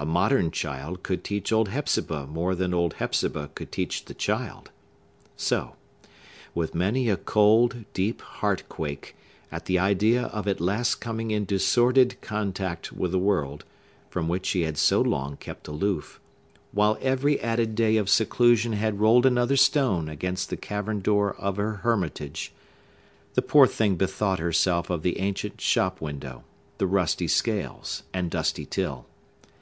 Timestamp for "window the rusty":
26.00-27.26